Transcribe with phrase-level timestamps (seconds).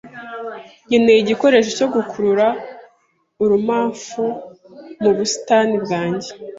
[0.87, 2.47] Nkeneye igikoresho cyo gukurura
[3.43, 4.23] urumamfu
[5.01, 6.29] mu busitani bwanjye.